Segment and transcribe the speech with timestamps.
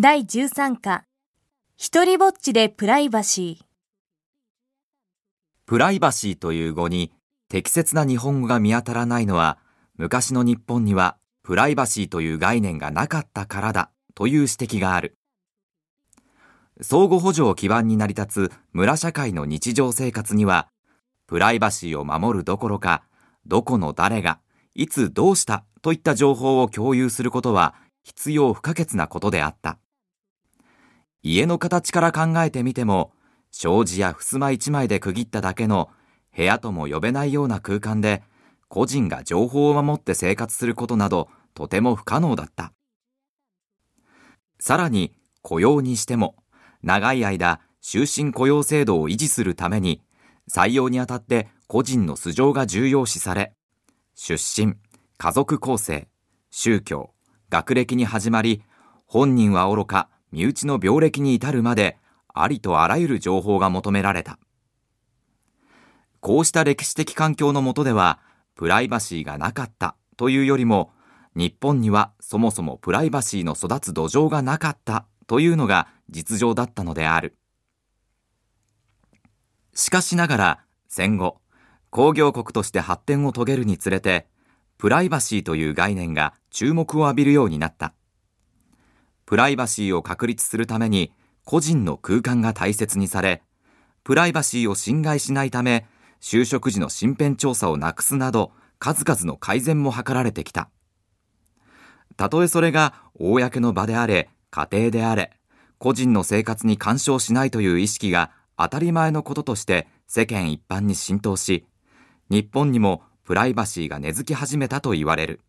[0.00, 1.06] 第13課
[1.76, 3.64] 一人ぼっちでプライバシー
[5.66, 7.10] プライバシーという語に
[7.48, 9.58] 適切な日本語が見当たらないのは
[9.96, 15.16] 昔の日本にはプライバシーという概念がなかったからだという指摘がある。
[16.80, 20.68] 相互補助を基盤に成り立つ村社会の日常生活には
[21.26, 23.02] プライバシーを守るどころか
[23.48, 24.38] どこの誰が
[24.76, 27.74] いつどうしたといった情報を共有することは
[28.04, 29.80] 必要不可欠なことであった。
[31.22, 33.12] 家の形から考えてみても、
[33.50, 35.90] 障子や襖一枚で区切っただけの
[36.36, 38.22] 部屋とも呼べないような空間で、
[38.68, 42.72] 個人が情報を守って生活することなどとても不可能だった。
[44.60, 46.36] さらに雇用にしても、
[46.82, 50.02] 長い間終身雇用制度を維持するために、
[50.50, 53.52] 採用にあたって個人の素性が重要視され、
[54.14, 54.74] 出身、
[55.16, 56.08] 家族構成、
[56.50, 57.10] 宗教、
[57.50, 58.62] 学歴に始まり、
[59.06, 61.98] 本人は愚か、身内の病歴に至るまで、
[62.34, 64.38] ありとあらゆる情報が求められた。
[66.20, 68.20] こうした歴史的環境の下では、
[68.54, 70.90] プライバシーがなかったというよりも、
[71.34, 77.36] 日本にはそもそもプライバシーの育つ土壌がなかったというのが実情だったのである。
[79.74, 81.40] しかしながら戦後、
[81.90, 84.26] 工業国として発展を遂げるにつれて、
[84.78, 87.94] プライバシーという概念が注目を浴びるようになった。
[89.28, 91.12] プライバシーを確立するために
[91.44, 93.42] 個人の空間が大切にされ、
[94.02, 95.84] プライバシーを侵害しないため、
[96.18, 100.70] 就職時の身辺調査をなくすなど、数々の改善も図られてきた。
[102.16, 105.36] たとえそれが公の場であれ、家庭であれ、
[105.76, 111.66] 個人の生活に干渉しないという意識が当たり前のこととして世間一般に浸透し、
[112.30, 115.40] 日本にもプライバシーが根付き始めたと言われる。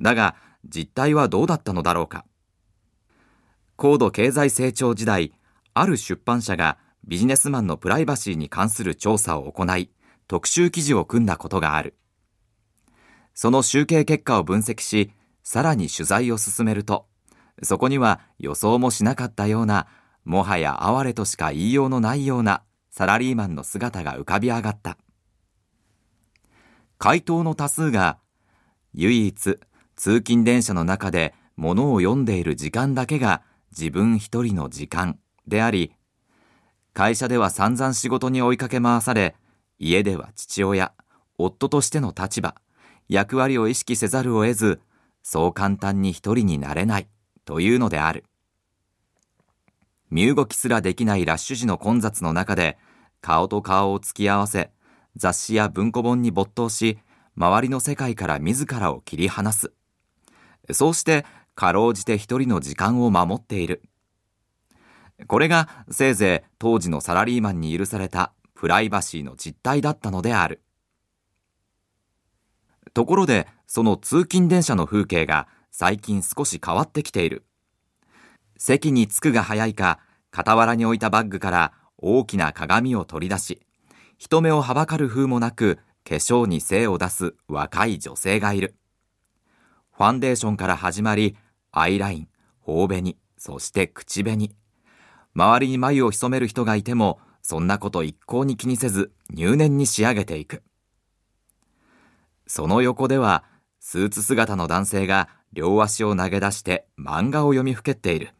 [0.00, 0.34] だが、
[0.68, 2.24] 実態はどうだったのだろうか。
[3.76, 5.32] 高度経済成長時代、
[5.74, 9.90] ある出版社がビジネスマンのプライバシーに関する調査を行い、
[10.28, 11.96] 特集記事を組んだことがある。
[13.34, 15.12] その集計結果を分析し、
[15.42, 17.06] さらに取材を進めると、
[17.62, 19.86] そこには予想もしなかったような、
[20.24, 24.98] もはや哀れとしか言いようのないようなサラリーマンの姿が浮かび上がった。
[26.98, 28.18] 回答の多数が、
[28.94, 29.58] 唯一
[29.96, 33.42] 通勤電車の中で物を読んでいる時間だけが
[33.76, 35.92] 自分一人の時間であり、
[36.92, 39.36] 会社では散々仕事に追いかけ回され、
[39.78, 40.92] 家では父親、
[41.38, 42.54] 夫としての立場、
[43.08, 44.80] 役割を意識せざるを得ず、
[45.22, 47.08] そう簡単に一人になれない
[47.44, 48.24] というのである。
[50.10, 52.78] 身動きすらできないラッシュ時の混雑の中で、
[53.20, 54.70] 顔と顔を突き合わせ、
[55.16, 56.98] 雑誌や文庫本に没頭し、
[57.36, 59.72] 周りの世界から自らを切り離す。
[60.72, 63.82] そうしてかろうじて一人の時間を守っている。
[65.26, 70.62] これがせいぜい当時のサラリーマンに許されたプライバシーの実態だったのである。
[72.92, 77.44] ところで、その通勤電車の風景が最近少し変わってきている。
[78.56, 80.00] 席に着くが早いか、
[80.34, 83.62] 傍らに置いたバッグから大きな鏡を取り出し、
[84.16, 85.78] 人目をはばかる風もなく
[86.08, 88.74] 化粧に精を出す若い女性がいる。
[89.96, 91.38] ファンデーションから始まり、
[91.72, 92.28] アイライン、
[92.60, 94.54] 頬紅、そして口紅。
[95.34, 100.62] 周りに眉を潜める人がいても、そんなこと一向に気にせず入念に仕上げていく。
[102.46, 103.44] その横では、
[103.80, 108.34] スーツ姿の男性が両足を投げ出して漫画を読みふけっている。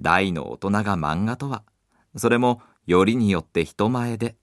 [0.00, 1.64] 大の大人が漫画とは、
[2.16, 4.36] それもよりによって人前で。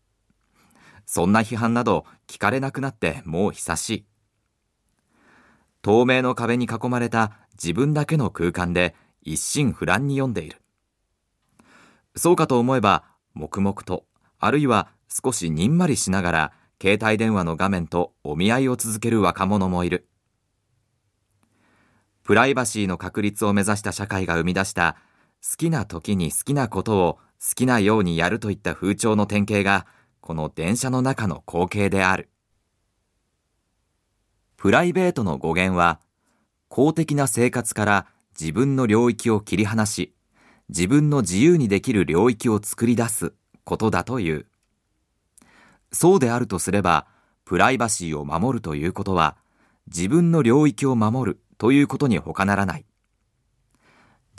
[1.07, 4.05] そんな批判など聞かれなくなってもう久しい。
[5.85, 10.57] 透明の壁に囲まれた自分だけの空間で一心不乱に読んでいる。
[12.15, 13.03] そうかと思えば、
[13.35, 14.03] 黙々と、
[14.39, 20.07] あるいは少しにんまりしながら、携帯電話の画面とお見合いを続ける若者もいる。
[22.23, 24.97] プライバシーの確立を目指した社会が生み出した
[25.47, 29.85] 好きな時に好きなことを好きなようにやるといった風潮の典型が、
[30.19, 32.31] この電車の中の光景である。
[34.65, 35.99] プライベートの語源は、
[36.69, 40.15] 公的な生活から自分の領域を切り離し、
[40.69, 43.33] 自分の自由にできる領域を作り出す
[43.63, 44.47] ことだという。
[45.91, 47.05] そうであるとすれば、
[47.45, 49.37] プライバシーを守るということは、
[49.85, 52.85] 自分の領域を守るということに他ならない。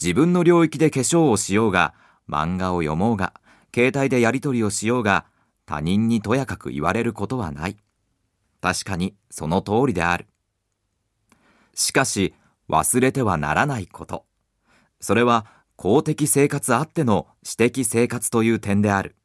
[0.03, 1.95] 自分の領域で化粧をしようが、
[2.29, 3.33] 漫画を読もうが、
[3.73, 5.25] 携帯でやり取りをしようが、
[5.67, 7.77] 他人にとやかく言われることはない。
[8.61, 10.27] 確かにその通りである。
[11.75, 12.35] しかし、
[12.69, 14.25] 忘れてはならないこと。
[15.01, 19.17] それは公的生活あっての私的生活という点である。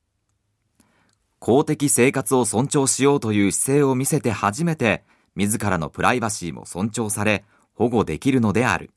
[1.40, 5.04] 公的生活を尊重しようという姿勢を見せて初めて、
[5.36, 8.92] 自らのプライバシーも尊重され、保護できるのである。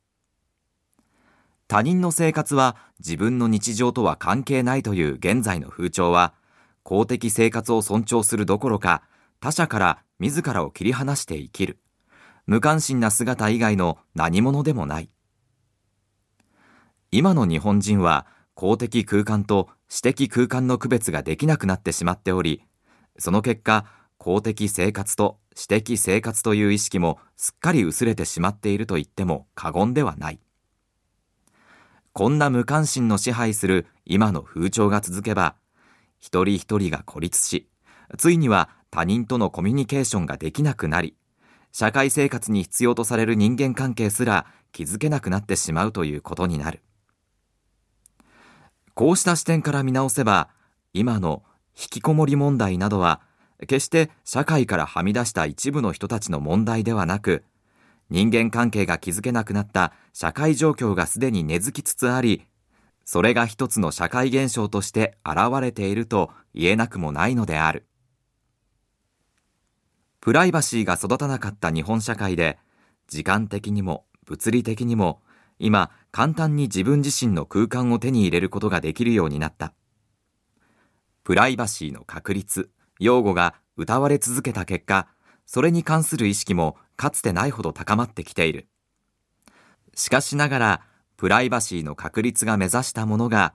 [1.69, 6.35] 他人の生活は自分の日常とは関係ないという現在の風潮は、
[6.83, 9.03] 公的生活を尊重するどころか、
[9.41, 11.79] 他者から自らを切り離して生きる。
[12.47, 15.11] 無関心な姿以外の何者でもない。
[17.11, 22.63] 今の日本人は公的空間と私的空間の区別ができなくなってしまっており、
[23.19, 23.87] その結果、
[24.19, 30.41] 公的生活と私的生活という意識もすっかり薄れてしまっていると言っても過言ではない。
[32.13, 35.57] こんな無関心の支配する今の風潮が続けば、
[36.21, 37.69] 一人一人が孤立し、
[38.17, 41.17] ついには他人とのコミュニケーションができなくなり、
[41.73, 46.81] 社会生活に必要とされる人間関係すら築けなくなってしまうということになる。
[48.95, 50.49] こうした視点から見直せば、
[50.93, 51.43] 今の
[51.77, 53.21] 引きこもり問題などは、
[53.67, 57.43] 決して社会からはみ出した一部の人たちの問題ではなく、
[58.11, 62.45] 人間関係が築けなくなった社会状況がすでに根付きつつあり、
[63.05, 67.89] それが一つの社会現象として現れていると言えなくもないのである。
[70.25, 72.59] プライバシーが育たなかった日本社会で、
[73.09, 75.21] 時間的にも物理的にも
[75.59, 79.75] 今簡単に自分自身の空間を手に入れることができるようになった。
[81.25, 85.09] プライバシーの確立、擁護が歌われ続けた結果、
[85.45, 88.67] それに関する意識もかつてないほど高まってきている。
[89.95, 90.81] しかしながら、
[91.19, 93.53] プライバシーの確立が目指したものが、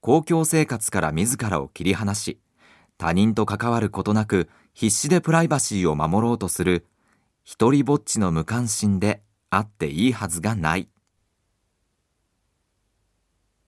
[0.00, 2.40] 公共生活から自らを切り離し、
[2.98, 6.84] 他人と関わることなく必死でプライバシーを守ろうとする、
[7.44, 10.88] 一人ぼっちの無関心であっていいはずがない。